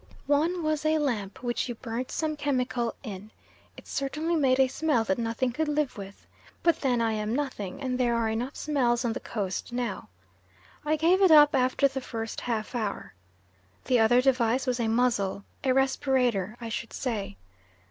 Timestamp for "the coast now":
9.13-10.09